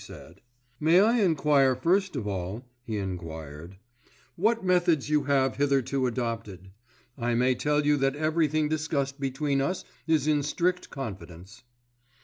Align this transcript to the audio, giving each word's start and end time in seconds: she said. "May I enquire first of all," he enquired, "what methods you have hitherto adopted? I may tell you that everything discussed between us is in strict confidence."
she 0.01 0.05
said. 0.13 0.41
"May 0.79 0.99
I 0.99 1.19
enquire 1.21 1.75
first 1.75 2.15
of 2.15 2.27
all," 2.27 2.65
he 2.83 2.97
enquired, 2.97 3.77
"what 4.35 4.65
methods 4.65 5.11
you 5.11 5.25
have 5.25 5.57
hitherto 5.57 6.07
adopted? 6.07 6.71
I 7.19 7.35
may 7.35 7.53
tell 7.53 7.85
you 7.85 7.97
that 7.97 8.15
everything 8.15 8.67
discussed 8.67 9.19
between 9.19 9.61
us 9.61 9.83
is 10.07 10.25
in 10.27 10.41
strict 10.41 10.89
confidence." 10.89 11.61